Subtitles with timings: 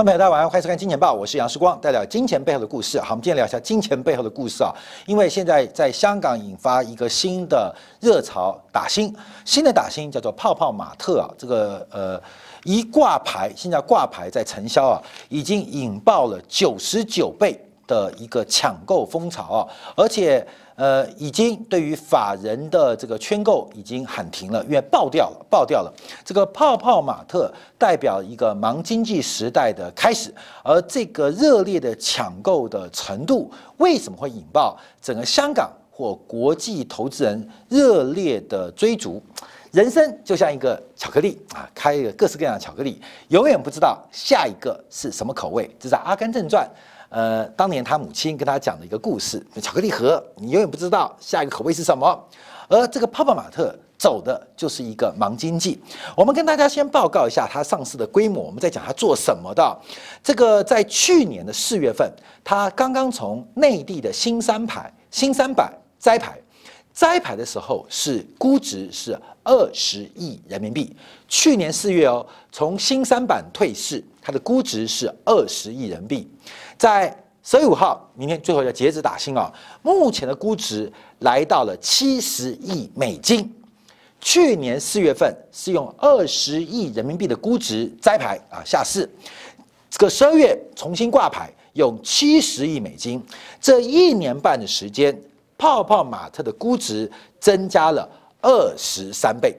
[0.00, 2.98] 观众朋友，大家晚上好，欢迎收看《金钱报》，我是杨世光，带来金钱背后的故事。
[2.98, 4.72] 好，我们今天聊一下金钱背后的故事啊，
[5.04, 9.14] 因为现在在香港引发一个新的热潮，打新，
[9.44, 12.18] 新的打新叫做泡泡玛特啊，这个呃
[12.64, 20.46] 一挂牌，现在挂牌在承销啊，已经引爆了九十九倍的一个抢购风潮啊，而且。
[20.80, 25.92] 呃，已经对于法人的这个圈购已经喊停了，因为爆掉了，爆掉了。
[26.24, 30.34] 这个泡泡玛特代表一个盲经济时代的开始，
[30.64, 39.22] 而这个热烈的抢购的程度，为什么会引爆整个香港或国际投资人热烈的追逐？
[39.72, 45.70] 人生就像一个巧克力啊，开一个各式各样的巧克力，永远不知道下一个是什么口味。
[45.78, 46.66] 这是《阿甘正传》。
[47.10, 52.28] 呃，当年他母亲跟他讲的一个故事，巧克力盒，你永远不知道下一个口味是什么。
[52.68, 55.76] 而这个泡泡玛特走的就是一个盲经济。
[56.16, 59.76] 我们跟大家先报告一下它上市的规模，我们再讲它做什么的。
[60.22, 62.08] 这个在去年的四月份，
[62.44, 66.38] 它刚刚从内地的新三板、新三板摘牌，
[66.94, 70.94] 摘牌的时候是估值是二十亿人民币。
[71.26, 76.30] 去年四月哦，从新三板退市，它的估值是二十亿人民币。
[76.80, 79.52] 在十月五号，明天最后要截止打新啊！
[79.82, 83.54] 目前的估值来到了七十亿美金。
[84.18, 89.06] 去年四月份是用二十亿人民币的估值摘牌啊下市，
[89.90, 93.22] 这个十二月重新挂牌，用七十亿美金。
[93.60, 95.14] 这一年半的时间，
[95.58, 98.08] 泡泡玛特的估值增加了
[98.40, 99.54] 二十三倍。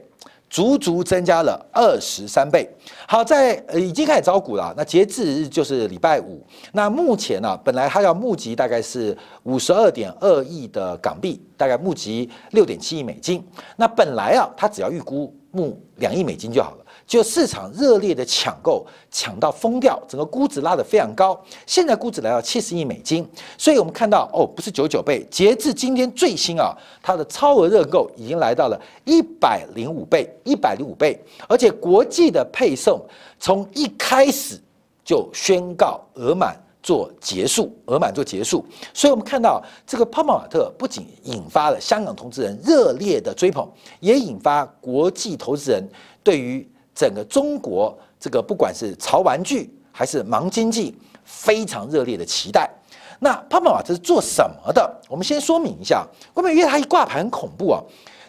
[0.52, 2.69] 足足增加了二十三倍。
[3.07, 6.45] 好在呃已经开始招股了，那截至日就是礼拜五。
[6.73, 13.41] 那目前呢，本来它要募集大概是五十二点二亿的港币，大概募集六点七亿美金。
[13.78, 16.81] 那本来啊，它只要预估募两亿美金就好了。
[17.11, 21.38] 就市场热烈的抢购，抢到疯掉，整个估值拉得非常高。
[21.66, 26.73] 现在估值来到七十亿美金，所以我们看到哦，不是九九倍，截至今天最新啊，
[27.03, 32.97] 它的超额认购已经来到了一百零五倍，一百零五倍，而且国际的配送
[33.38, 34.57] 从一开始
[35.03, 38.66] 就宣告额满做结束，额满做结束。
[38.93, 45.85] 所以我们看到这个泡泡玛特不仅引发了香港投资人热烈的追捧，也引发国际投资人
[46.23, 52.69] 对于整个中国这个不管是潮玩具还是盲经济，非常热烈的期待。
[53.19, 55.02] 那泡泡玛特是做什么的？
[55.07, 56.06] 我们先说明一下。
[56.35, 57.79] 因为它一挂牌很恐怖啊，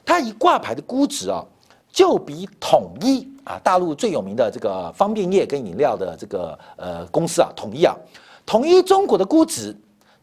[0.04, 1.42] 它一挂牌的估值啊，
[1.90, 7.96] 就比统一啊，大陆最有名的这个方便业跟饮料的这个呃公司啊，统一啊，
[8.44, 9.74] 统一中国的估值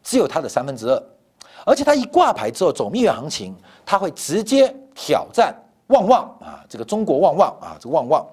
[0.03, 1.03] 只有它的三分之二。
[1.65, 5.53] 而且它一挂牌之后走蜜月行情，它会直接挑战。
[5.89, 8.25] 旺旺啊，这个中国旺旺啊，这个旺旺，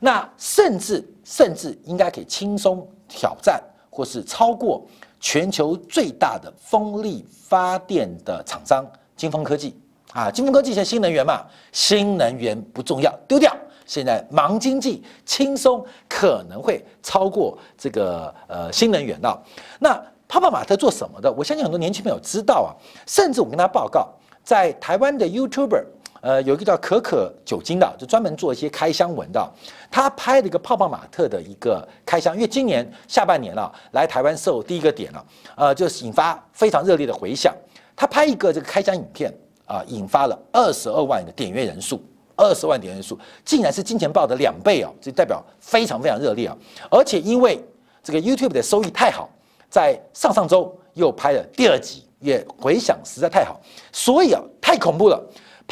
[0.00, 4.82] 那甚至甚至应该可以轻松挑战，或是超过
[5.20, 8.84] 全球最大的风力发电的厂商
[9.14, 9.78] 金风科技
[10.14, 13.54] 啊，金风科技现在新能源嘛，新能源不重要，丢掉。
[13.84, 19.42] 现在盲经济轻松可能会超过这个呃新能源的。
[19.78, 21.30] 那泡泡玛特做什么的？
[21.30, 22.72] 我相信很多年轻朋友知道啊，
[23.06, 24.08] 甚至我跟他报告，
[24.42, 25.84] 在台湾的 YouTuber。
[26.22, 29.52] 呃，有一个叫可可酒精的，就专门做一些开箱文的。
[29.90, 37.52] 他拍了一个泡泡玛特的一个开箱，因为今年下半年了，来台湾售第一个点了，呃，就引发非常热烈的回响。
[37.96, 39.34] 他拍一个这个开箱影片
[39.66, 42.00] 啊，引发了二十二万的点阅人数，
[42.36, 46.56] 二十万点阅人数，竟然是金钱豹的两倍哦，这代表非常非常热烈啊！
[46.88, 47.60] 而且因为
[48.00, 49.28] 这个 YouTube 的收益太好，
[49.68, 55.20] 在上上周又拍了第二集，也回响实在太好，所以啊，太恐怖了。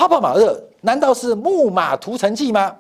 [0.00, 2.75] 泡泡玛特难道是木马屠城记吗？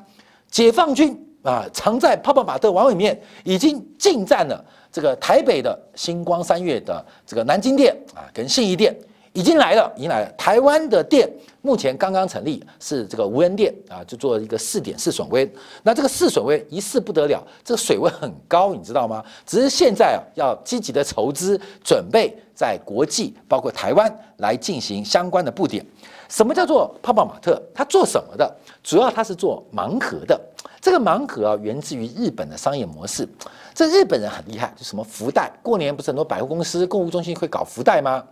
[0.50, 8.96] 解放军啊，藏在泡泡玛特网里面，已经进占了这个台北的星光三月的这个南京店啊，跟信义店
[9.34, 10.32] 已经来了，已经来了。
[10.38, 11.30] 台湾的店
[11.60, 15.52] 目前刚刚成立，是这个无人店啊，就做一个试点试水温。
[15.82, 19.22] 那这个试水温一试不得了，这个水温很高，你知道吗？
[19.44, 25.84] 只是现在啊，要积极的筹资，准备在国际包括台湾来进行相关的布点。
[26.30, 27.60] 什么叫做泡泡玛特？
[27.74, 28.56] 它做什么的？
[28.82, 30.40] 主要它是做盲盒的。
[30.80, 33.28] 这个盲盒啊，源自于日本的商业模式。
[33.74, 38.24] 这日本人很厉害，就什么福袋，过年不是很多百货公司、购物中心会搞福袋吗？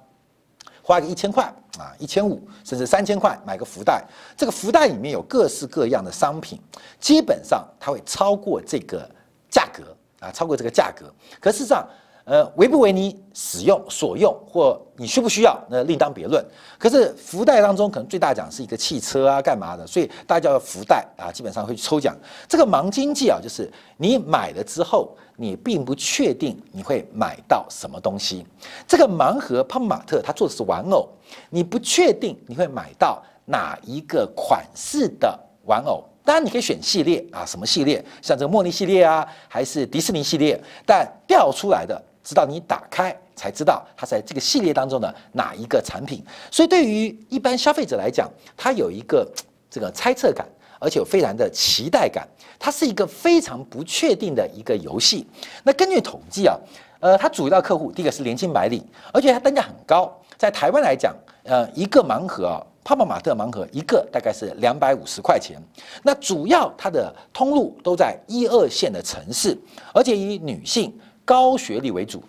[0.83, 1.45] 花个一千块
[1.77, 4.03] 啊，一千五，甚至三千块买个福袋。
[4.37, 6.59] 这个福袋里面有各式各样的商品，
[6.99, 9.07] 基本上它会超过这个
[9.51, 9.83] 价格
[10.21, 11.13] 啊，超过这个价格。
[11.41, 11.87] 可事实上，
[12.29, 16.45] 呃，为不为你使用所用，或你需不需要，那另当别论。
[16.79, 19.87] 可是福袋当中可能最大奖是一个汽车啊，干嘛的？
[19.87, 22.15] 所以大家叫福袋啊，基本上会去抽奖。
[22.47, 28.45] 这个盲经济啊，就是你买了之后，你并不确定你会买到什么东西。
[28.87, 31.09] 这个盲盒泡泡玛特它做的是玩偶，
[31.49, 36.05] 你不确定你会买到哪一个款式的玩偶。
[36.27, 38.05] 当然，你可以选系列啊，什么系列？
[38.21, 40.63] 像这个茉莉系列啊，还是迪士尼系列？
[40.85, 41.99] 但掉出来的。
[42.29, 49.27] 直到你打开才知道它在这个系列当中的哪一个产品，所以对于一般消费者来讲，它有一个
[49.71, 50.47] 这个猜测感，
[50.79, 52.29] 而且有非常的期待感。
[52.59, 55.27] 它是一个非常不确定的一个游戏。
[55.65, 56.55] 那根据统计啊，
[57.01, 60.15] 呃，它主要客户第一个是年轻白领，而且它单价很高。
[60.37, 65.59] 在台湾来讲，呃，一个盲盒啊，泡泡玛特盲盒一个大概是两百五十块钱。
[66.03, 69.57] 那主要它的通路都在一二线的城市，
[69.95, 70.93] 而且以女性。
[71.29, 72.23] 高学历为主，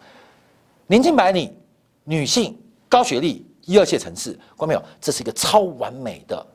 [0.88, 1.50] 年轻白领、
[2.04, 2.54] 女性、
[2.90, 4.84] 高学历、一二线城市，看没有？
[5.00, 6.46] 这是一个超完美的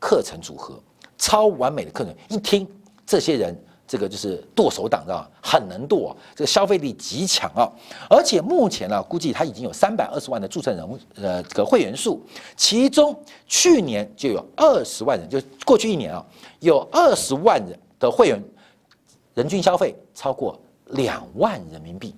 [0.00, 0.82] 课程组合，
[1.16, 2.12] 超完美的课程。
[2.28, 2.66] 一听，
[3.06, 3.56] 这些人
[3.86, 7.70] 这个就是剁手党，知道很能剁，这个消费力极强啊！
[8.10, 12.20] 而且目前呢，估计他已经有三百二十万的注册人物，呃，这个会员数，
[12.56, 13.16] 其中
[13.46, 16.26] 去年就有二十万人，就过去一年啊，
[16.58, 18.42] 有二十万人的会员，
[19.34, 20.60] 人均消费超过。
[20.92, 22.14] 两万人民币，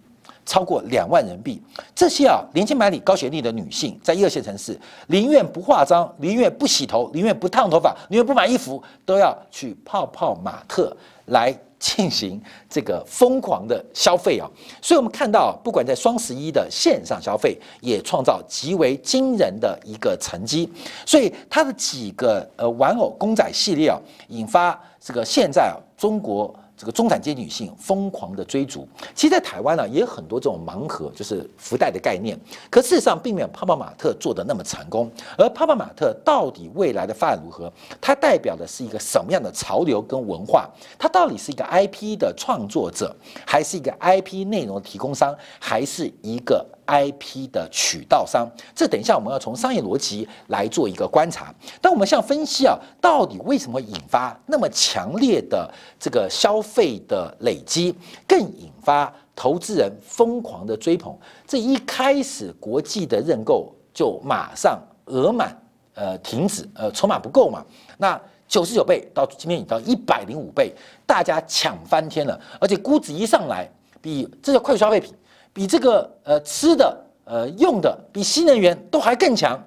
[0.47, 1.63] 超过两万人民币，
[1.95, 4.79] 这些啊，年轻白领、高学历的女性，在一二线城市，
[5.09, 10.95] 宁愿不化妆，宁愿不洗头，宁愿不烫头发，宁愿不买衣服，都要去泡泡玛特
[11.27, 14.49] 来进行这个疯狂的消费啊！
[14.81, 20.71] 所以，我们看到，不管在双十一的线上消费，也创造极为惊人的一个成绩。
[21.07, 23.99] 所以，它的几个呃玩偶公仔系列啊，
[24.29, 26.55] 引发这个现在啊中国。
[26.77, 32.39] 这个中产阶级女性疯狂的追逐，其实，在台湾呢，也有很多这种盲盒，就是福袋的概念。
[32.69, 35.11] 可事实上，并没有泡泡玛特做的那么成功。
[35.39, 37.73] 而泡泡玛特到底未来的发展如何？
[38.01, 40.69] 它代表的是一个什么样的潮流跟文化？
[40.99, 43.15] 它到底是一个 IP 的创作者，
[43.47, 51.55] 还是一个 IP 内容提供商，还是一个？IP 的渠道商，这等一下我们要从商业逻辑来做一个观察。
[51.81, 57.95] 但我们像分析啊，到底为什么会引发那么强烈的这个消费的累积，
[58.27, 61.17] 更引发投资人疯狂的追捧？
[61.47, 65.57] 这一开始国际的认购就马上额满，
[65.95, 67.65] 呃，停止，呃，筹码不够嘛？
[67.99, 70.73] 那九十九倍到今天已到一百零五倍，
[71.07, 73.69] 大家抢翻天了，而且估值一上来，
[74.01, 75.15] 比这叫快消费品。
[75.55, 79.59] 比这个呃吃的呃用的比新能源都还更强，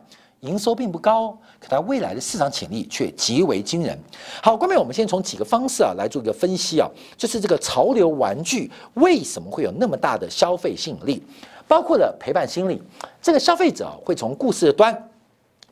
[0.42, 1.30] 营收并不高，
[1.60, 3.98] 可它未来的市场潜力却极为惊人。
[4.44, 11.24] 好，关面我们先从几个方式啊来做一个分析啊，就是这个潮流玩具为什么会有那么大的消费吸引力，
[11.69, 12.83] 包括了陪伴心理，
[13.22, 15.10] 这个消费者会从故事的端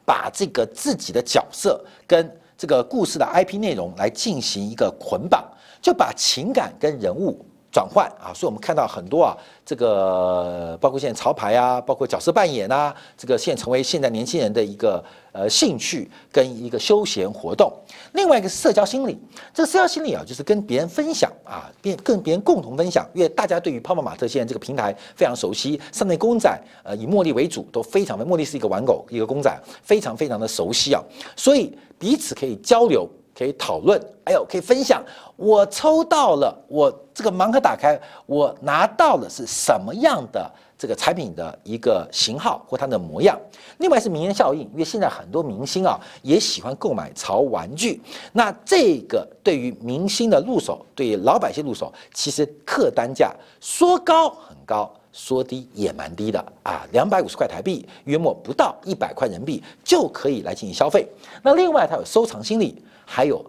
[0.05, 5.43] 把这个自己的角色跟这个故事的 IP 内容来进行一个捆绑，
[5.81, 7.45] 就把情感跟人物。
[7.75, 9.35] 转换啊，所以我们看到很多啊，
[9.65, 17.69] 这个包括现在潮牌啊，包括角色扮演啊，这个现成为现在年轻人的一个呃兴趣跟一个休闲活动。
[18.13, 19.19] 另外一个社交心理，
[19.53, 31.03] 这个社交心理啊，就是跟别人分享啊，变跟别人共同分享，因为大家对于泡泡玛特现在这个平台非常熟悉，上面公仔呃以茉莉为主，都非常茉莉是一个玩狗一个公仔，非常非常的熟悉啊，
[31.35, 33.05] 所以彼此可以交流。
[33.37, 35.03] 可以讨论，哎呦，可以分享。
[35.35, 43.37] 我抽到了，我这个盲盒打开，我拿到了是什么样的这个产品的一个型号或它的模样？
[43.79, 48.01] 另外是名人效应，因为现在很多明星啊也喜欢购买潮玩具。
[48.31, 61.07] 那这个对于明星的入手，对于老百姓入手，其实客单价说高很高，说低也蛮低的啊，两百五十块台币，约莫不到一百块人民币就可以来进行消费。
[61.41, 62.83] 那另外它有收藏心理。
[63.07, 63.45] 还有，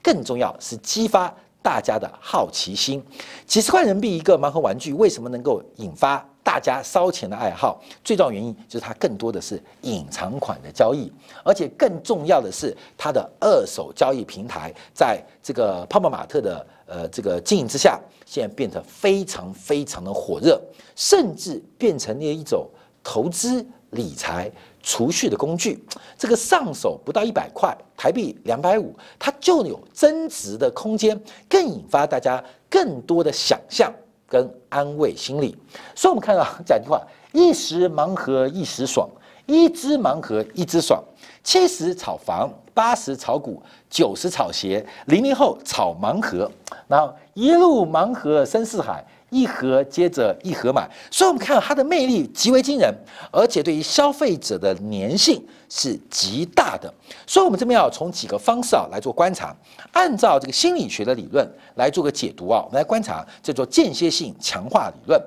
[0.00, 3.02] 更重要是激发大家的好奇心。
[3.44, 7.82] 几十块人民币一个盲盒玩具，为什么能够引发大家烧钱的爱好？
[8.04, 20.60] 最重要原因就是它更多的是隐藏款的交易，而且更重要的是它的二手交易平台，在这个泡泡玛特的呃这个经营之下，现在变得非常非常的火热，
[20.94, 22.68] 甚至变成了一种
[23.02, 24.50] 投资理财。
[24.86, 25.82] 储蓄的工具，
[26.18, 33.90] 这个上手不到一百块台币两百五，它就有增值的空间，更引发大家更多的想象
[34.28, 35.56] 跟安慰心理。
[35.94, 37.00] 所以，我们看到讲句话：
[37.32, 39.08] 一时盲盒一时爽，
[39.46, 41.02] 一只盲盒一只爽。
[41.42, 46.50] 七十炒房，八十炒股，九十炒鞋，零零后炒盲盒，
[46.88, 49.04] 然后一路盲盒深似海。
[49.30, 52.94] 一盒接着一盒买，所以我们看到它的魅力极为惊人，
[53.32, 56.92] 而且对于消费者的粘性是极大的。
[57.26, 59.52] 所以，我们这边要从几个方式啊来做观察，
[59.90, 65.20] 按照这个心理学的理论来做个解读啊，我们来观察叫做间歇性强化理论。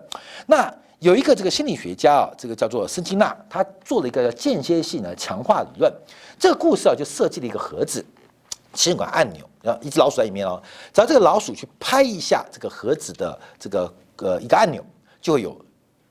[0.46, 5.94] 那有一个这个心理学家啊，这个叫做斯金纳，他做了一个间歇性的强化理论。
[6.40, 8.04] 这个故事啊，就设计了一个盒子，
[8.74, 10.62] 吸管按钮，然后一只老鼠在里面哦。
[10.92, 14.84] 只要这个老鼠去拍一下这个盒子的这个呃一个按钮，
[15.22, 15.56] 就会有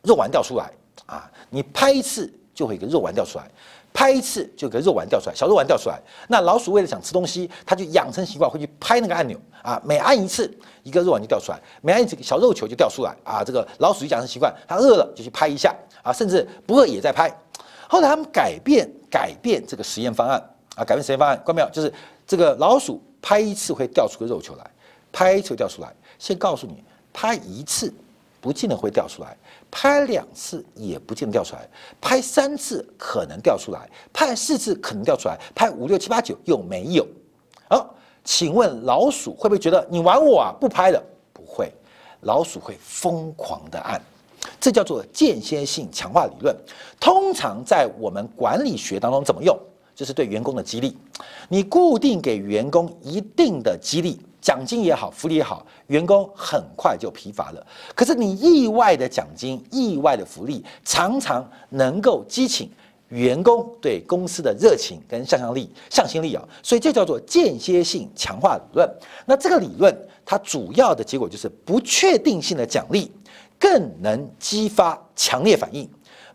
[0.02, 0.71] 肉丸掉出来
[1.07, 1.28] 啊。
[1.50, 3.50] 你拍一次就会一个肉丸掉出来，
[3.97, 5.99] 拍一次就有个肉丸掉出来，小肉丸掉出来。
[6.29, 9.81] 那老鼠为了想吃东西，它就养成习惯会去拍那个按钮啊。
[9.83, 10.55] 每按一次。
[10.83, 13.43] 一个肉丸就掉出来，每按一次小肉球就掉出来啊！
[13.43, 17.29] 这个老鼠就养成习惯，它饿了就去拍一下啊，甚至不饿也在拍。
[17.88, 20.41] 后来他们改变改变这个实验方案
[20.76, 21.69] 啊，改变实验方案，关没有？
[21.71, 21.93] 就是
[22.25, 24.71] 这个老鼠拍一次会掉出个肉球来，
[25.11, 25.93] 拍一次掉出来。
[26.21, 27.93] 先告诉你，拍一次
[28.41, 29.37] 不见得会掉出来，
[29.71, 31.69] 拍两次也不见得掉出来，
[32.01, 37.07] 拍三次可能掉出来，拍四次可能掉出来，拍五六七八九又没有。
[37.69, 37.95] 好。
[38.29, 40.51] 请问老鼠会不会觉得你玩我啊？
[40.61, 41.01] 不拍了，
[41.33, 41.73] 不会，
[42.23, 44.03] 老鼠会疯狂的按，
[44.59, 46.53] 这叫做间歇性强化理论。
[46.99, 49.57] 通常在我们管理学当中怎么用？
[49.95, 50.99] 就是对员工的激励，
[51.49, 57.67] 你固定给员工一定的激励，奖金也好，福利也好，员工很快就疲乏了。
[57.97, 62.71] 可是你意外的奖金、意外的福利，常常能够激起。
[63.09, 68.88] 员工对公司的热情跟向心力、向心力啊，所以这叫做间歇性强化理论。
[69.25, 73.11] 那这个理论它主要的结果就是不确定性的奖励
[73.59, 75.88] 更能激发强烈反应。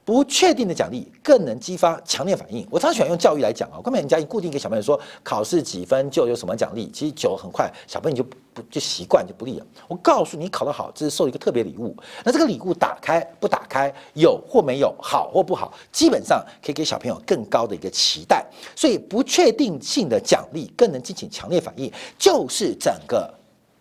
[0.04, 2.68] 不确定的奖励更能激发强烈反应。
[2.70, 9.66] 我常喜欢用教育来讲啊，根本人家固定给小朋友说考试几分就有什么奖励，其实久很快小朋友就不就习惯就不利了。
[9.88, 11.96] 我告诉你，考得好，这是受一个特别礼物。
[12.24, 18.46] 那这个礼物打开不打开，有或没有，好或不好，基本上可以给小朋友更高的一个期待。
[18.76, 23.32] 所以不确定性的奖励更能激起强烈反应，就是整个。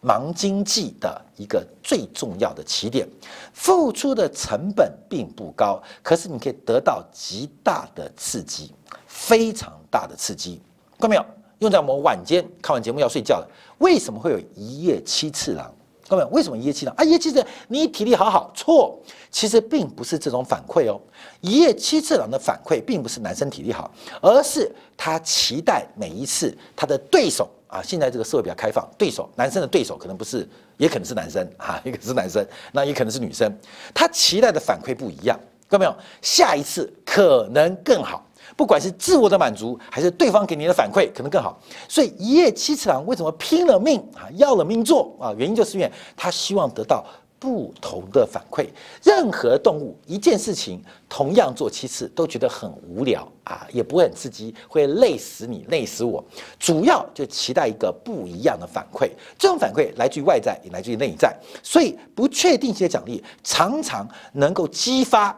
[0.01, 3.09] 忙经济的一个最重要的起点，
[3.53, 8.73] 付出的成本并不高，可是你可以得到极大的刺激，
[9.07, 10.61] 非常大的刺激。
[10.99, 11.25] 看到没有？
[11.59, 13.47] 用在我们晚间看完节目要睡觉了。
[13.81, 15.71] 为什么会有一夜七次郎？
[16.11, 17.05] 各位，为什么一夜七次郎啊？
[17.05, 18.51] 一夜七次，你体力好好？
[18.53, 18.99] 错，
[19.31, 21.01] 其实并不是这种反馈哦。
[21.41, 23.89] 一夜七次郎的反馈并不是男生体力好，
[24.21, 27.49] 而是他期待每一次他的对手。
[27.69, 30.45] 啊，现在这个社会比较开放，对手男生的对手可能不是，
[30.77, 33.49] 也可能是男生啊， 也可能是男生，那也可能是女生，
[33.95, 35.39] 他期待的反馈不一样，
[35.69, 35.95] 看到没有？
[36.21, 38.27] 下一次可能更好，
[38.57, 41.61] 不管是自我的满足，还是对方给你的反馈，可能更好。
[41.89, 45.35] 所以一夜七次郎为什么拼了命啊，要了命做啊？
[45.37, 47.05] 原因就是因为他希望得到。
[47.41, 48.67] 不同的反馈，
[49.03, 50.79] 任何动物一件事情
[51.09, 56.23] 同样做七次都觉得很无聊啊，也不会很刺激，会累死你，累死我。
[56.59, 61.35] 主要就期待一个不一样的反馈，这种反馈来自于外在，也来自于内在。
[61.63, 65.35] 所以不确定性的奖励常常能够激发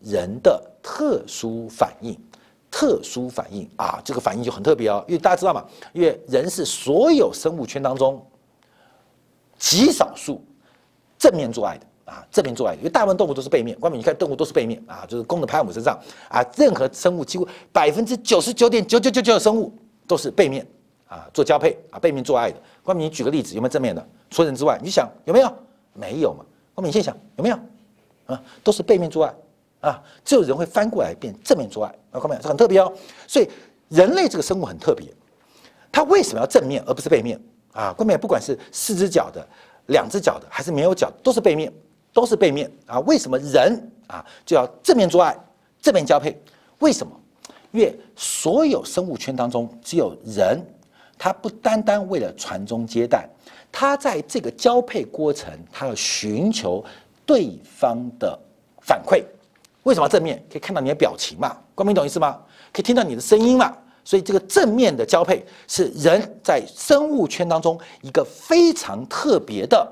[0.00, 2.18] 人的特殊反应，
[2.70, 8.24] 特殊反应啊，这个反应就很特别哦，因为大家知道嘛，因为人是所有生物圈当中
[9.58, 10.42] 极少数。
[11.20, 13.76] 正面做爱的啊，正面做爱，因为大部分动物都是背面。
[13.80, 16.40] 关明，你看动物都是背面啊，就是公的拍我们身上啊。
[16.56, 19.76] 任何生物几乎百分之九十九点九九九九的生物
[20.06, 20.64] 都是背面
[21.08, 22.62] 啊，做交配啊，背面做爱的。
[22.84, 24.08] 关明，你举个例子，有没有正面的？
[24.30, 25.52] 除人之外，你想有没有？
[25.92, 26.44] 没有嘛。
[26.72, 27.58] 关明，你先想有没有？
[28.26, 29.34] 啊，都是背面做爱
[29.80, 31.94] 啊，只有人会翻过来变正面做爱。
[32.10, 32.92] 啊，关明，这很特别哦。
[33.26, 33.48] 所以
[33.88, 35.12] 人类这个生物很特别，
[35.90, 37.40] 它为什么要正面而不是背面
[37.72, 37.94] 啊？
[37.98, 39.46] 后面，不管是四只脚的。
[39.88, 41.72] 两只脚的还是没有脚，都是背面，
[42.12, 43.00] 都是背面啊！
[43.06, 45.34] 为什么人啊就要正面做爱、
[45.80, 46.38] 正面交配？
[46.80, 47.18] 为什么？
[47.70, 50.62] 因为所有生物圈当中，只有人，
[51.16, 53.26] 他不单单为了传宗接代，
[53.72, 56.84] 他在这个交配过程，他要寻求
[57.24, 58.38] 对方的
[58.82, 59.24] 反馈。
[59.88, 60.44] 为什么正面？
[60.52, 61.56] 可以看到你的表情嘛？
[61.74, 62.38] 光明懂意思吗？
[62.74, 63.74] 可以听到你的声音嘛？
[64.04, 69.90] 所以，这个正面的交配是人在生物圈当中一个非常特别的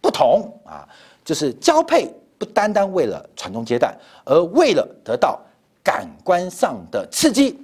[0.00, 0.88] 不同啊，
[1.22, 5.38] 就是交配不单单为了传宗接代，而为了得到
[5.82, 7.58] 感官上的刺激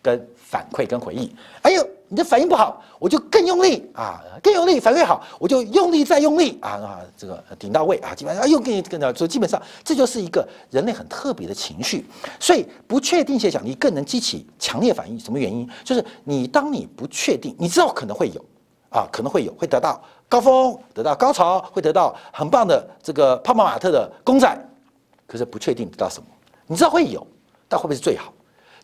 [0.00, 1.34] 跟反馈跟回忆。
[1.62, 1.84] 哎呦！
[2.08, 12.06] 你的反应不好，我就更用力啊，更用力，反馈好，我就用力再用力啊啊，这个顶到位啊，基本上又更更所以基本上这就是一个人类很特别的情绪。
[12.38, 15.18] 所以不确定性奖励更能激起强烈反应。
[15.18, 15.68] 什么原因？
[15.84, 18.44] 就是你当你不确定，你知道可能会有，
[18.90, 24.56] 啊，可能会有会得到高峰，得到高潮，会得到很棒的这个泡泡玛特的公仔，
[25.26, 26.28] 可是不确定得到什么。
[26.68, 27.26] 你知道会有，
[27.68, 28.32] 但会不会是最好？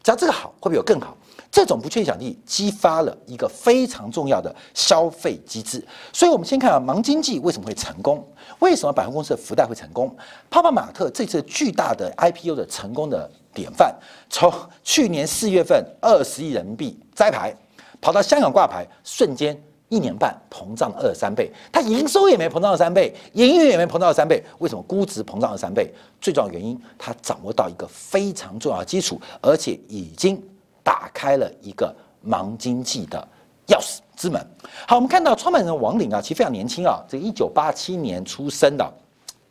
[0.02, 1.16] 只要这个好，会不会有更好？
[1.52, 5.86] 这种不确定奖励激发了一个非常重要的消费机制。
[6.12, 8.26] 所以，我们先看啊，盲经济为什么会成功？
[8.60, 10.16] 为什么百货公司的福袋会成功？
[10.48, 13.94] 泡泡玛特这次巨大的 IPO 的成功的典范，
[14.30, 14.50] 从
[14.82, 17.54] 去年四月份二十亿人民币摘牌，
[18.00, 19.56] 跑到香港挂牌，瞬间。
[19.88, 25.92] 一年半膨胀二三倍，它营收也没膨胀二三倍，营运也没膨胀二三倍，为什么估值膨胀二三倍？
[26.18, 30.42] 最重要原因，它掌握到一个非常重要的基础，而且已经
[30.82, 31.94] 打开了一个
[32.26, 33.28] 盲经济的
[33.68, 34.44] 钥匙之门。
[34.86, 38.92] 好，我们看到创办人王岭啊，其实非常年轻啊，这一九八七年出生的。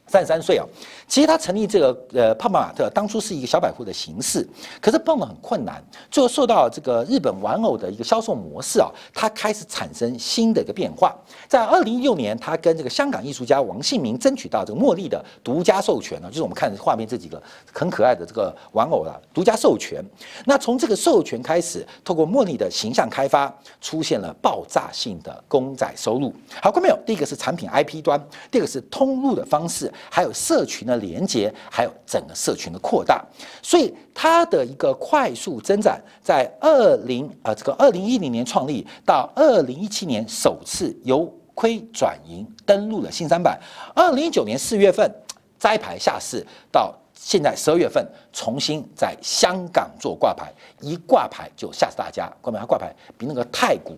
[0.08, 0.66] 三十三岁啊，
[1.12, 4.48] 其实他成立这个呃泡泡玛特当初是一个小百货的形式，
[4.80, 11.14] 可是碰得很困难，最后受到这个日本玩偶的一个销售模式啊，它开始产生新的一个变化。
[11.50, 20.02] 在二零一六年，他跟这个香港艺术家王信明争取到这个茉莉的独家授权呢，就是我们看画面这几个很可爱的这个玩偶了，独家授权。
[20.46, 26.34] 那从这个授权开始，透过茉莉的形象开发，出现了爆炸性的公仔收入。
[26.62, 26.98] 好，看没有？
[27.06, 28.18] 第一个是产品 IP 端，
[28.50, 29.92] 第二个是通路的方式。
[30.10, 33.22] 还有社群的连接，还有整个社群的扩大，
[33.62, 43.60] 所以它的一个快速增长，在二零啊这个二零一零年创立到二零一七年首次由亏转盈登陆了新三板，
[43.94, 45.14] 二零一九年四月份
[45.60, 53.98] 摘牌下市，到现在十二月份重新在香港做挂牌，一挂牌就吓死大家，关门它挂牌比那个太古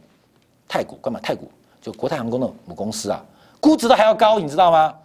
[0.67, 1.51] 太古关门太古？
[1.81, 3.21] 就国泰航空的母公司啊，
[3.59, 4.95] 估值都还要高，你知道吗？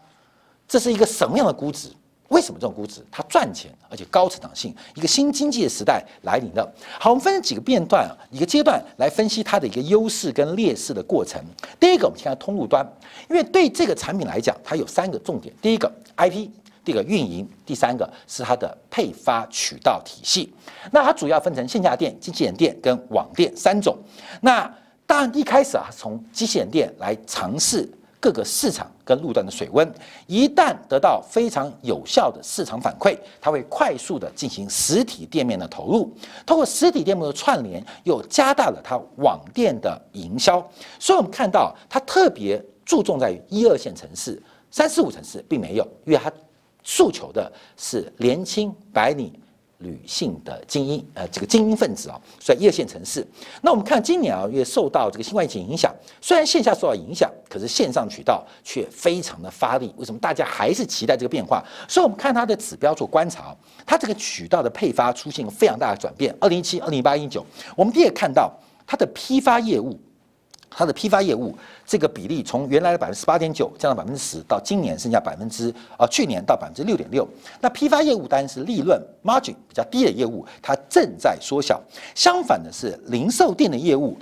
[0.69, 1.89] 这是一个什么样的估值？
[2.29, 4.75] 为什么这种估值它赚钱，而且高成长性？
[4.95, 6.71] 一个新经济的时代来临了。
[7.01, 11.43] 好，我们分成几个片段啊，一个阶段来分析它的一个优势跟劣势的过程。
[11.81, 12.87] 第一个，我们先看通路端，
[13.31, 16.51] 因为对这个产品来讲，它有三个重点：第一个 IP，
[16.85, 20.53] 第二个运营，第三个是它的配发渠道体系。
[20.93, 23.97] 那它主要分成线下店、机器人店跟网店三种。
[24.43, 24.71] 那
[25.07, 27.91] 当然一开始啊，从机器人店来尝试。
[28.21, 29.91] 各个市场跟路段的水温，
[30.27, 40.61] 一旦得到非常有效的市场反馈，它会快速的进行实体店面的投入，通过实体店面的串联，又加大了它网店的营销。
[40.99, 46.31] 所以，我们看到它特别注重在一二线城市，三四五城市并没有，因为它
[46.85, 49.33] 诉求的是年轻白领。
[49.79, 53.27] 女性的精英，呃，这个精英分子啊，在一二线城市。
[53.63, 59.95] 那我们看今年啊，因为受到这个新冠疫情影响，虽然线下受到影响，可是线上渠道却非常的发力。
[59.97, 61.65] 为什么大家还是期待这个变化？
[61.89, 66.37] 所以我们看它的指标做观察，它这个渠道的配发出现非常大的转变。
[66.41, 67.45] 二零一七、二零一八、一九，
[67.77, 68.53] 我们第一个看到
[68.87, 69.99] 它的批发业务。
[70.71, 77.27] 它的批发业务这个比例从原来的百分之十八点九降到百分之十，到今年剩下百分之啊，去年到百分之六点六。
[77.61, 81.83] 那批发业务当然是利润 margin 比较低的业务，它正在缩小。
[82.15, 84.17] 相反的是，零售店的业务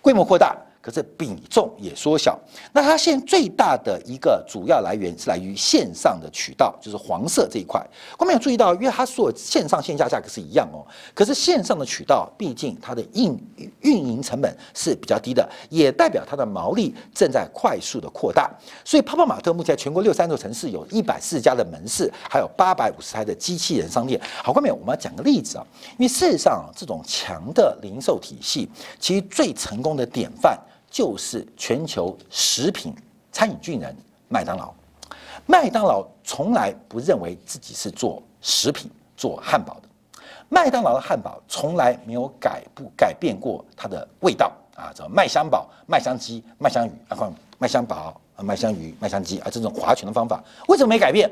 [0.00, 0.56] 规模扩大。
[0.88, 2.38] 可是比重也缩小，
[2.72, 7.78] 那它现在最大的一个主要来源是来于线上的渠道，就是黄色这一块。
[8.16, 10.80] 观众有注意到，因为它所有线上线下价格是一样哦，
[11.14, 13.38] 可是线上的渠道毕竟它的运
[13.82, 18.50] 运营成本是比较低的，也代表它的毛利正在快速的扩大。
[18.82, 24.18] 所以泡泡玛特目前全国六三座城市有一百四十家的门市，还有八百五十台的机器人商店。
[24.42, 25.66] 好，观众我们要讲个例子啊，
[25.98, 28.66] 因为事实上这种强的零售体系，
[28.98, 30.58] 其实最成功的典范。
[30.90, 32.94] 就是全球食品
[33.30, 33.96] 餐饮巨人
[34.28, 34.72] 麦当劳。
[35.46, 39.88] 麦当劳从来不认为自己是做食品、做汉堡的。
[40.48, 47.16] 麦当劳的汉堡从来没有改不改变过它的味道啊，叫麦香堡、麦香鸡、麦香鱼啊，
[47.58, 51.30] 麦香堡、麦香鱼、麦香鸡啊，这种划拳的方法为什么没改变？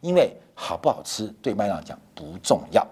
[0.00, 2.86] 因为好不好吃对麦当劳讲不重要，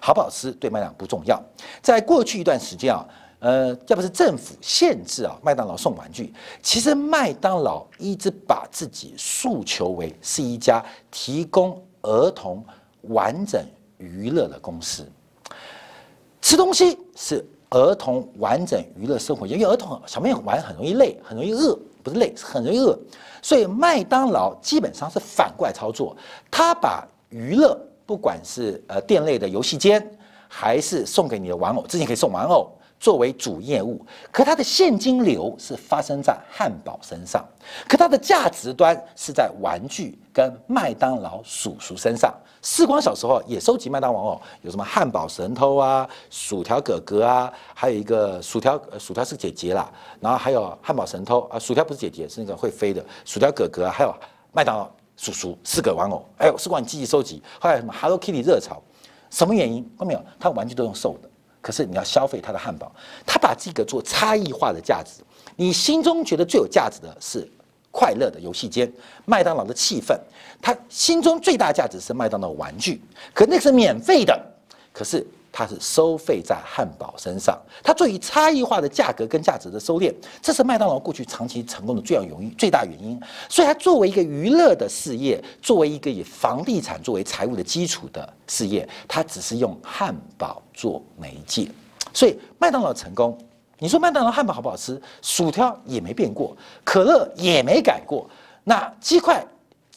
[0.00, 1.40] 好不好吃对麦当劳不重要。
[1.82, 3.06] 在过去一段时间啊。
[3.46, 12.60] 呃，要不是政府限制啊，麦当劳送玩具，其实麦当劳一直把自己诉求为是一家提供儿童
[13.02, 13.64] 完整
[13.98, 15.08] 娱乐的公司。
[16.42, 22.98] 吃东西是儿童完整娱乐生活，因为儿童小朋友玩很容易累，很容易饿，不是累，是很容易饿。
[23.40, 26.16] 所以麦当劳基本上是反过来操作，
[26.50, 30.04] 他把娱乐，不管是呃店内的游戏间，
[30.48, 32.72] 还是送给你的玩偶，之前可以送玩偶。
[32.98, 37.44] 作为主业务，可它的现金流是发生在汉堡身上，
[37.88, 42.34] 可它的价值端是在玩具跟麦当劳叔叔身上。
[42.62, 54.12] 世光小时候也收集麦当劳哦，有什么汉堡神偷啊、薯条哥哥啊，还有一个薯条，薯条是姐姐啦，然后还有汉堡神偷啊，薯条不是姐姐，是那个会飞的薯条哥哥，还有
[54.52, 57.40] 麦当劳叔叔四个玩偶，哎呦，世光你积极收集。
[57.60, 58.82] 后来什么 Hello Kitty 热潮，
[59.30, 59.82] 什么原因？
[59.96, 60.24] 看到没有？
[60.40, 61.30] 他玩具都用瘦的。
[61.66, 62.92] 可是你要消费他的汉堡，
[63.26, 65.20] 他把这个做差异化的价值。
[65.56, 67.44] 你心中觉得最有价值的是
[67.90, 68.88] 快乐的游戏间，
[69.24, 70.16] 麦当劳的气氛。
[70.62, 73.02] 他心中最大价值是麦当劳玩具，
[73.34, 74.40] 可那是免费的。
[74.92, 75.26] 可是。
[75.58, 83.18] 它是收费在汉堡身上，它最差异化的价格跟价值的收敛，这是麦当劳过去长期成功的最要原因、最大原因。
[83.48, 91.66] 所以它作为一个娱乐的事业，作为一个以房地产作为财务的基础的事业，它只是用汉堡做媒介。
[92.12, 93.38] 所以麦当劳成功，
[93.78, 95.00] 你说麦当劳汉堡好不好吃？
[95.22, 98.28] 薯条也没变过，可乐也没改过，
[98.62, 99.42] 那鸡块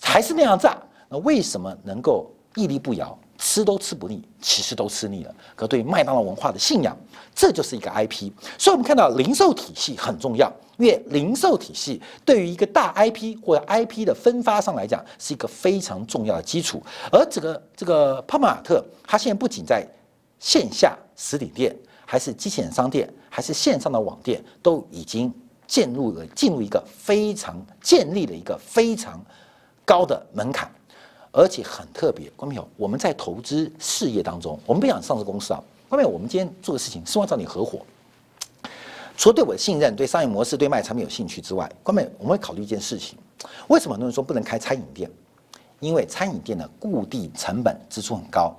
[0.01, 0.77] 还是那样炸，
[1.09, 3.19] 那为什么能够屹立不摇？
[3.39, 5.33] 吃都吃不腻，其实都吃腻了。
[5.55, 6.95] 可对麦当劳文化的信仰，
[7.33, 8.29] 这就是一个 IP。
[8.57, 16.83] 所以，我们看到零售体系很重要，因为零售体系对于一个大 IP 或者 IP 的分发上来讲，是一个非常重要的基础。
[17.11, 19.87] 而这个这个泡泡玛特，它现在不仅在
[20.37, 21.73] 线下实体店，
[22.05, 25.33] 还是机器人商店，还是线上的网店，都已经
[25.65, 29.23] 进入了进入一个非常建立了一个非常
[29.85, 30.69] 高的门槛。
[31.31, 37.85] 而且很特别，观众朋友，我们在投资事业当中，我们不讲上市公司啊，观众朋友，我们今天做的事情是望找你合伙，
[39.15, 43.17] 除了对我的信任、对商业模式、对卖产品有兴趣之外，观众朋友，我们会考虑一件事情：
[43.67, 45.09] 为什么很多人说不能开餐饮店？
[45.79, 48.53] 因为餐饮店的固定成本支出很高，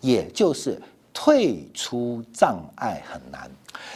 [0.00, 0.80] 也就是
[1.12, 3.50] 退出障碍很难。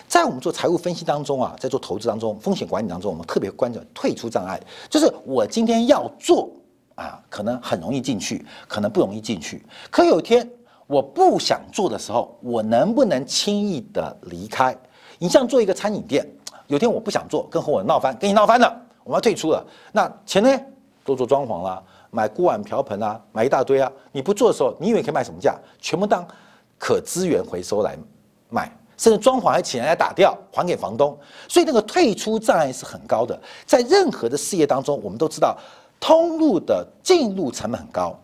[0.07, 4.61] 在我们做财务分析当中啊，在做投资当中、风险管理当中，我们特别关注退出障碍，
[4.91, 6.51] 就是我今天要做。
[6.99, 9.65] 啊，可能很容易进去，可能不容易进去。
[9.89, 10.49] 可有一天
[10.89, 14.77] 我不想做的时候，我能不能轻易的离开？
[15.21, 16.29] 你像做一个餐饮店，
[16.67, 18.67] 有天我不想做，跟合伙人闹翻，跟你闹翻了，
[19.05, 19.65] 我们要退出了。
[19.93, 20.51] 那钱呢？
[21.05, 21.81] 都做装潢啦，
[22.11, 23.91] 买锅碗瓢盆啊，买一大堆啊。
[24.11, 25.57] 你不做的时候，你以为可以卖什么价？
[25.81, 26.27] 全部当
[26.79, 27.97] 可资源回收来
[28.51, 31.17] 卖，甚至装潢还请人来打掉，还给房东。
[31.49, 33.41] 所以那个退出障碍是很高的。
[33.65, 35.57] 在任何的事业当中，我们都知道。
[36.01, 38.19] 通路的进入成本很高，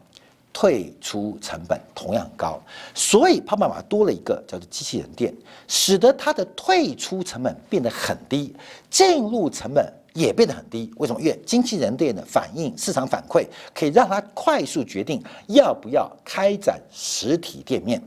[0.52, 2.60] 退出成本同样高，
[2.94, 5.34] 所以泡泡玛多了一个叫做机器人店，
[5.66, 8.54] 使得它的退出成本变得很低，
[8.88, 10.90] 进入成本也变得很低。
[10.96, 11.20] 为什么？
[11.20, 18.00] 因为机器人店的反应、市场反馈可以让它快速决定要不要开展实体店面。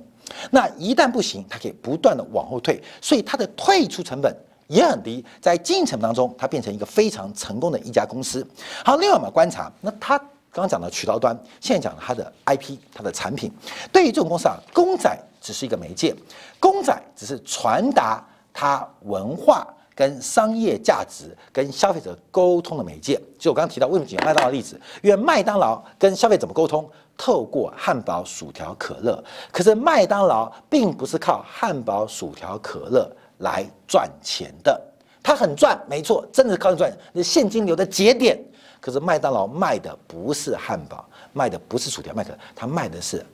[0.50, 4.34] 那一旦不行，它可以不断的往后退，所以它的退出成本。
[4.68, 8.46] 也很低，在经营程当中，它变成一个非常成功的一家公司。
[8.86, 13.52] 好，另外我们观察，那它刚刚讲的渠道端，现在讲它的 IP，它的产品，
[13.92, 16.16] 对于这种公司啊，公仔只是一个媒介，
[16.60, 23.20] 公仔只是传达它文化跟商业价值跟消费者沟通的媒介。
[23.40, 24.80] 就我刚刚提到，为什么举麦当劳的例子？
[25.02, 26.90] 因为麦当劳跟消费者怎么沟通？
[27.18, 29.24] 透过汉堡、薯条、可乐。
[29.52, 33.10] 可是麦当劳并不是靠汉堡、薯条、可乐。
[33.40, 34.82] 来赚钱的，
[35.22, 38.40] 他很赚，没错，真的是靠赚，那现金流的节点。
[38.80, 43.26] 可是麦当劳卖的不是汉堡，卖的不是薯条，卖的他卖的是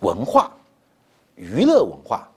[0.00, 0.50] 文化、
[1.34, 2.28] 娱乐文化、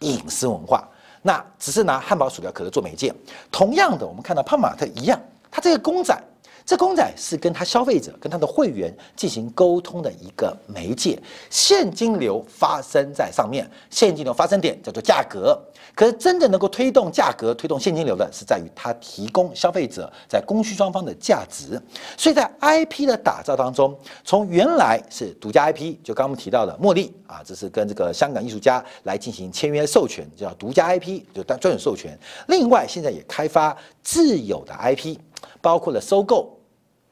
[0.00, 0.86] 饮食文化。
[1.22, 3.14] 那只是拿汉堡、薯条、可乐做媒介。
[3.50, 6.20] 同样的，我们看到胖马特一样，他这个公仔。
[6.66, 11.18] 这公仔是跟他消费者、跟他的会员进行沟通的一个媒介，
[11.50, 15.60] 现金流发生在上面，现金流发生点叫做价格。
[15.94, 21.80] 可是真正能够推动价格、推动现金流的，是在于它提供消费者在供需双方的价值。
[22.16, 32.18] 所以在 IP 的打造当中，从原来是独家 IP，就刚刚我们提到的茉莉啊，这是跟这个香港艺术家来进行签约授权，叫独家 IP，就专专属授权。
[32.48, 35.18] 另外，现在也开发自有的 IP。
[35.60, 36.53] 包括了收购，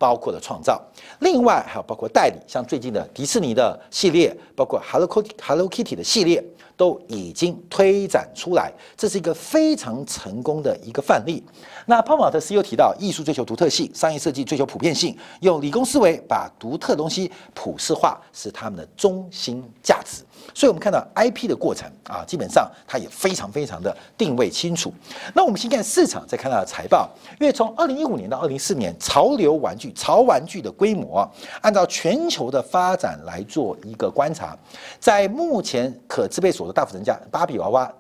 [0.03, 0.83] 包括了创造，
[1.21, 6.43] 另外还有包括代理，像最近的迪士尼的系列，包括 Hello Kitty Hello Kitty 的系列。
[6.75, 11.41] 都已经推展出来，这是一个非常成功的一个范例。
[11.87, 20.25] 那泡泡玛特 CEO 提到，艺术追求独特性，商业设计追求普遍性，用理工思维把独特东西普世化是他们的中心价值。
[20.55, 24.93] 所以，我们看到 IP 的过程啊，基本上它也非常非常的定位清楚。
[25.33, 27.09] 那我们先看市场，再看它的财报，
[27.41, 31.25] 因为从二零一五年到二零四年，潮流玩具、潮玩具的规模，
[31.61, 34.59] 按照全球的发展来做一个观察，
[34.99, 36.73] 在目前可支配所得。
[36.73, 37.93] 大幅增加，芭比娃娃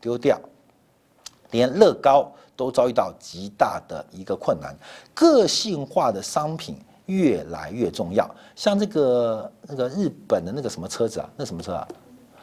[0.00, 0.36] 丢掉，
[1.52, 4.76] 连乐高都遭遇到极大的一个困难。
[5.14, 11.88] 个性化的商品越来越重要，像这个那个日本的那个什么车子啊，那什么车啊？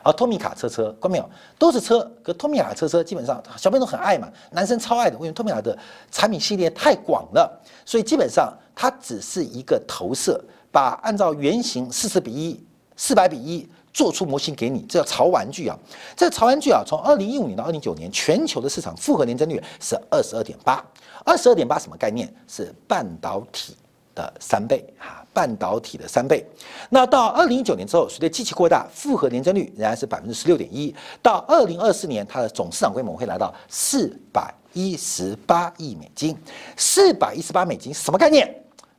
[0.03, 1.29] 啊，托米卡车车，看到没有？
[1.57, 5.15] 都是车，可托米卡车车基本上小朋友都很爱嘛，男生超爱的。
[5.15, 5.77] 因为托米卡的
[6.11, 12.61] 产品系列太广了，所以基本上它只是一个投射，把按照原型四十比一、
[12.97, 15.77] 四百比一做出模型给你，这叫潮玩具啊。
[16.17, 20.85] 这潮玩具啊，从二零一五年到二零一九年，全球的市场复合年增率是二十二点八，
[21.23, 22.33] 二十二点八什么概念？
[22.45, 23.77] 是半导体
[24.15, 25.19] 的三倍啊。
[25.33, 26.45] 半导体的三倍，
[26.91, 30.93] 那到二零一九年之后，随着机器扩大，复合年增率仍然是百分之十六点一。
[31.23, 36.37] 到二零二四年，它的总市场规模会来到四百一十八亿美金。
[36.77, 38.47] 四百一十八美金什么概念？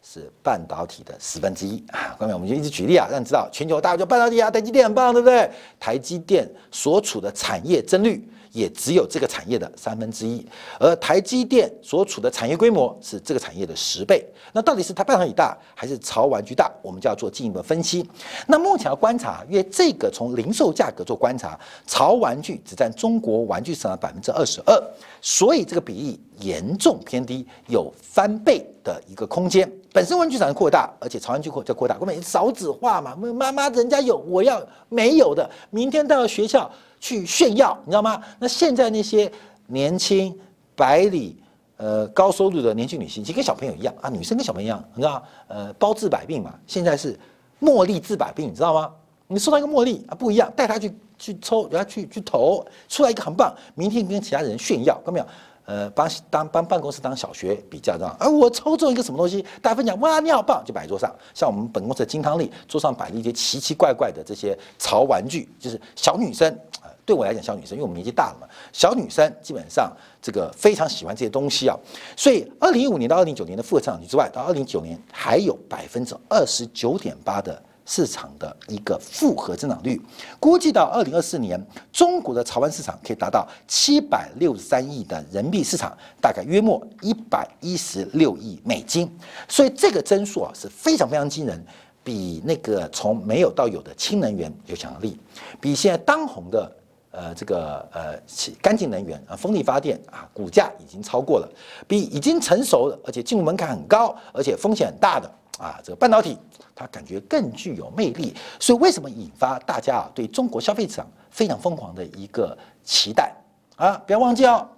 [0.03, 2.17] 是半导体的十分之一啊！
[2.19, 5.49] 后面我们就一直举例啊，让你知道全球大家就半导体啊，台积电很棒，对不对？
[5.79, 8.29] 台积电所处的产业增率。
[8.55, 10.47] 也只有这个产业的三分之一，
[10.79, 14.25] 而台积电所处的产业规模是这个产业的十倍。
[14.53, 16.71] 那到底是台半导体大还是潮玩具大？
[16.81, 18.09] 我们就要做进一步分析。
[18.47, 24.81] 那目前要观察，因为这个从零售价格做观察，潮玩具只占中国玩具市场百分之二十二，
[25.21, 29.69] 所以这个比例严重偏低，有翻倍的一个空间。
[29.93, 36.71] 本身玩具厂扩大，而且潮玩具扩在扩大，我们少子化嘛，妈妈人家有，我要没有的，明天到学校。
[37.05, 38.19] 去炫耀，你知道吗？
[38.39, 39.31] 那现在那些
[39.67, 40.35] 年轻、
[40.75, 41.37] 白领、
[41.77, 46.55] 呃高收入的年轻女性，其实跟小朋友一样啊，女生跟小朋友一样，你知道呃，包治百病嘛。
[46.67, 47.15] 现在是
[47.61, 48.91] 茉莉治百病，你知道吗？
[49.27, 55.27] 你收到一个茉莉啊，不一样，带她去去抽，然后去去投，出来一个很棒，明天跟其他人炫耀，看到没有？
[55.67, 61.15] 呃，帮当帮办公室当小学比较，知道而我抽中一个什么东西，大家分享，哇，你好棒，就摆桌上。
[61.35, 66.59] 像我们本公司的金汤力，桌上摆了一些奇奇怪怪的这些潮玩具，就是小女生。
[67.07, 71.77] 对我来讲，小女生，因为我们年纪大了嘛，小女生基本上这个非常喜欢这些东西啊。
[72.17, 80.01] 所以，二零一五年到二零一九年的复合增长率之外，到二零一九年还有百分之二十九点八的市场的一个复合增长率。
[80.41, 81.63] 估计到二零二四年，
[81.93, 89.15] 中国的潮玩市场可以达到七百六十三亿的人民币市场，大概约莫一百一十六亿美金。
[89.47, 91.63] 所以，这个增速啊是非常非常惊人，
[92.03, 95.19] 比那个从没有到有的氢能源有强力，
[95.61, 96.73] 比现在当红的。
[97.17, 98.21] 呃，这个呃，
[98.61, 101.49] 干净能源啊，风力发电啊，股价已经超过了，
[101.87, 106.37] 比已经成熟的，而且进入门槛很高，而且风险很大的啊，这个半导体，
[106.75, 108.35] 它感觉更具有魅力。
[108.59, 113.33] 所以为什么引发大家啊对中国消费市场非常疯狂的一个期待
[113.77, 113.97] 啊？
[114.05, 114.69] 不要忘记哦，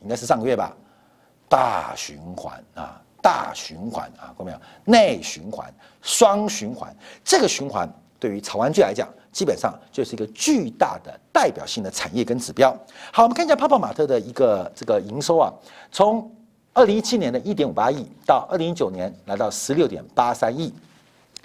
[0.00, 0.72] 应该是上个月吧，
[1.48, 4.58] 大循环啊，大循环啊，看到没有？
[4.84, 9.08] 内循环、双循环，这个循环对于潮玩具来讲。
[9.34, 12.70] 基本上就是一个巨大的代表性的产业跟指标。
[13.12, 15.52] 好，我们看一下泡泡玛特的一个这个营收啊，
[15.90, 16.30] 从
[16.72, 20.72] 二零一七年的一点五八亿到二零一九年来到十六点八三亿，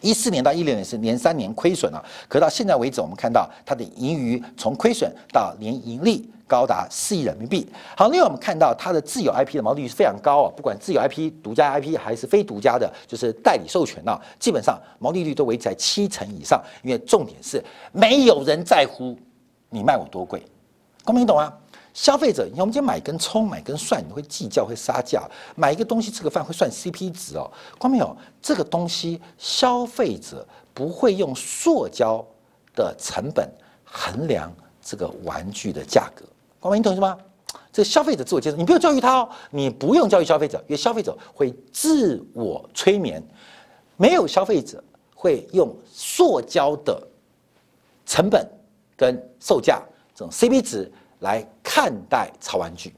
[0.02, 6.30] 一四年到一六年是连三年亏损了，可到现在为止，我们看到它的盈余从亏损到连盈利。
[6.49, 7.65] 高达四亿人民币。
[7.95, 16.62] 好，另外我们看到它的自有 IP 的毛利率是非常高啊，不管自有 IP、独家 IP 还是非独家的，就是代理授权啊，基本上毛利率都维持在七成以上。
[16.83, 19.15] 因为重点是没有人在乎
[19.69, 20.43] 你卖我多贵，
[21.05, 21.53] 公平懂吗？
[21.91, 25.21] 消费者，我们今天买根葱、买根蒜，你会计较、会杀价；
[25.55, 27.51] 买一个东西、吃个饭会算 CP 值哦。
[27.77, 32.25] 光没有这个东西，消费者不会用塑胶
[32.75, 33.49] 的成本
[33.83, 36.23] 衡量这个玩具的价格。
[36.59, 37.17] 光明，你懂是吗？
[37.71, 43.23] 这消费者自我接受，你不用教育他哦，你不用教育消费者，因为消费者会自我催眠。
[43.95, 47.01] 没有消费者会用塑胶的
[48.05, 48.47] 成本
[48.97, 49.81] 跟售价
[50.15, 52.93] 这种 CP 值来看待潮玩具，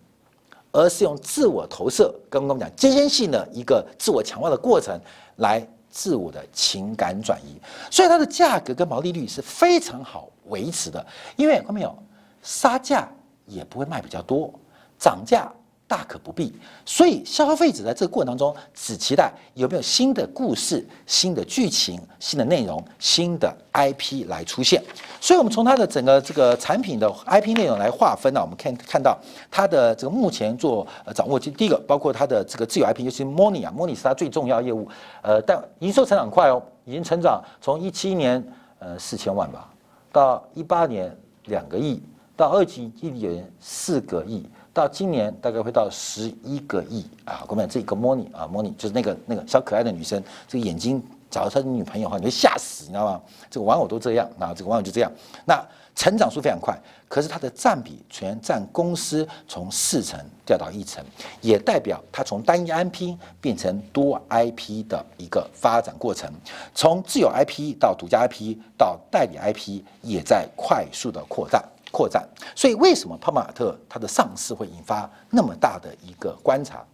[0.72, 5.00] 而是用自我投射，跟我们讲间歇性的一个自我强化的过程
[5.38, 7.60] 来自我的情感转移。
[7.92, 11.96] 所以它的价格跟毛利率是非常好维持的，因为看到没有，
[12.42, 13.08] 杀价。
[13.52, 14.52] 也不会卖比较多，
[14.98, 15.52] 涨价
[15.88, 16.54] 大可不必。
[16.86, 24.82] 所以消费者在这个过程当中，只期待有没有新的故事、新的剧情、新的内容、新的 IP 来出现。
[25.20, 29.20] 所以，我们从它的整个这个产品的 IP 内容来划分呢，我们看看到
[29.52, 34.88] 它的这个目前做掌握，就第一个包括它的这个自有 IP，尤其是 Moni 啊，Moni 是它最重要业务。
[35.22, 38.42] 呃，但营收成长快哦，已经成长从一七年
[38.80, 39.70] 呃四千万吧，
[40.12, 41.14] 到一八年
[41.46, 42.02] 两个亿。
[42.42, 47.46] 到二级亿元四个亿，到今年大概会到十一个亿啊！
[47.48, 51.00] 我们这个 Moni 啊，Moni 就是那个那个小可爱的女生，这个眼睛
[51.30, 53.22] 找到他的女朋友哈，你会吓死，你知道吗？
[53.48, 55.12] 这个玩偶都这样啊，这个玩偶就这样。
[55.46, 56.76] 那成长速非常快，
[57.08, 61.06] 可是它的占比全占公司从四成掉到一成，
[61.42, 66.28] 也代表它从单一 IP 变成多 IP 的一个发展过程，
[66.74, 72.28] 从自有 IP 到独家 IP 到代理 IP 也在快速的扩大扩展。
[72.56, 76.86] 所以为什么泡泡玛特它的上市会引发那么大的一个观察？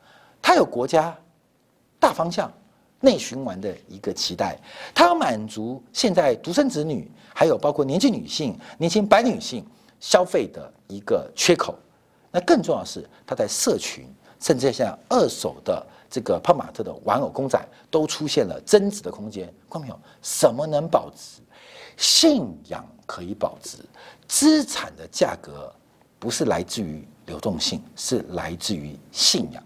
[0.42, 1.16] 它有国家
[2.00, 2.52] 大方向。
[3.00, 4.58] 内循环的一个期待，
[4.92, 9.64] 它要满足现在独生子女，还有包括年轻女性、年轻白女性
[10.00, 11.76] 消费的一个缺口。
[12.32, 19.46] 那更重要的是，它在社群，甚至像二手的这个泡玛特的玩偶公仔，都出现了增值的空间。
[19.70, 20.00] 看到没有？
[20.24, 21.44] 什么能保值？
[21.98, 23.78] 信仰可以保值。
[24.28, 25.74] 资产的价格
[26.20, 29.63] 不是来自于流动性，是来自于信仰。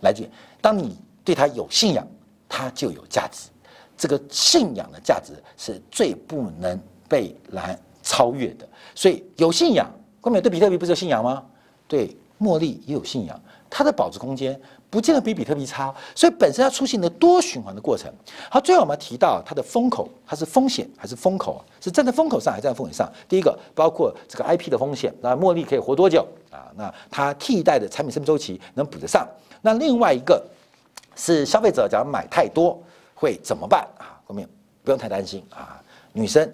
[0.00, 0.28] 来自于
[0.60, 2.06] 当你对它有信仰。
[2.52, 3.48] 它就有价值，
[3.96, 6.76] 这个信仰的价值是最不能
[7.08, 8.68] 被来超越的。
[8.92, 9.88] 所以有信仰，
[10.20, 11.46] 光美对比特币不是有信仰吗？
[11.86, 15.94] 对茉莉也有信仰，它的保值空间不见得比比特币差。
[16.14, 18.12] 所以本身它出现的多循环的过程。
[18.50, 21.60] 好，最后我们要提到它的风口，它是风险还是风口啊？
[21.80, 23.10] 是站在风口上还是站在风险上？
[23.28, 26.68] 第一个包括这个 IP 的风险，那茉莉可以活多久啊？
[26.76, 29.26] 那它替代的产品生命周期能补得上？
[29.62, 30.44] 那另外一个。
[31.16, 32.80] 是消费者，假如买太多
[33.14, 34.16] 会怎么办啊？
[34.24, 34.48] 后面
[34.82, 35.82] 不用太担心啊。
[36.14, 36.50] 女生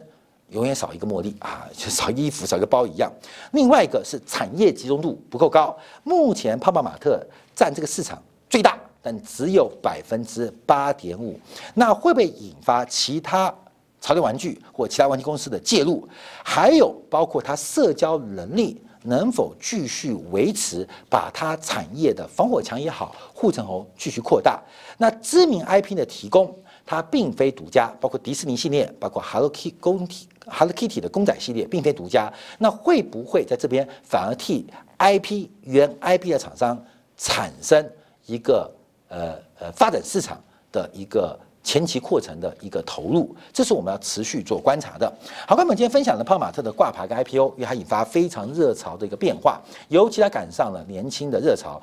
[0.48, 3.12] 永远少一个茉莉啊， 就少衣服、少一个包一样。
[3.52, 11.38] 另外一个是产业集中度不够高，目前泡泡玛特占这个市场最大，但只有百分之八点五。
[11.74, 13.54] 那会不会引发其他
[14.00, 16.08] 潮流玩具或其他玩具公司的介入？
[16.44, 18.80] 还有包括它社交能力。
[19.08, 24.60] 能否继续维持，把它产业的防火墙也好，护城河继续扩大？
[24.98, 26.52] 那知名 IP 的提供，
[26.84, 32.32] 它并非独家，包括迪士尼系列，包括 Hello Kitty 公体 Hello Kitty 的公仔系列，并非独家。
[32.58, 34.66] 那会不会在这边反而替
[34.98, 36.84] IP 原 IP 的厂商
[37.16, 37.88] 产生
[38.26, 38.70] 一个
[39.08, 40.38] 呃呃发展市场
[40.70, 41.38] 的一个？
[41.66, 45.12] 前期扩程的一个投入，这是我们要持续做观察的。
[45.48, 51.82] 好，我们今天分享的泡玛特的挂牌跟 IPO，因为它引发非常热潮的一个变化，尤其它赶上了年轻的热潮，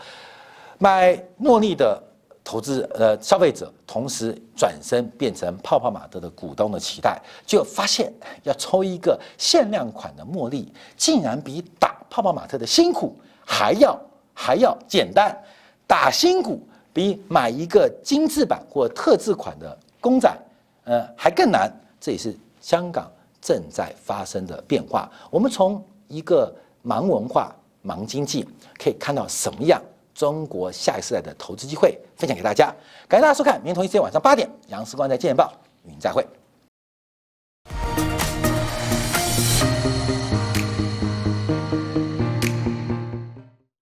[0.78, 2.02] 买茉莉的
[2.46, 8.10] 投资呃消费者，同时转身变成泡泡玛特的股东的期待，就发现
[8.44, 13.14] 要抽一个限量款的茉莉，竟然比打泡泡玛特的辛苦
[13.46, 14.00] 还要
[14.34, 15.38] 还要简单，
[15.88, 16.62] 打新股。
[16.96, 20.32] 比买一个精致版或特制款的公仔，
[20.84, 21.76] 呃，还更难。
[22.00, 25.12] 这也是香港正在发生的变化。
[25.32, 27.52] 我们从一个盲文化、
[27.84, 29.82] 盲经济可以看到什么样
[30.14, 32.68] 中国下一世代的投资机会，分享给大家。
[33.08, 35.46] 感谢大家收看，明天同一时间晚上八点，杨思光在《见报》
[35.88, 36.24] 与您再会。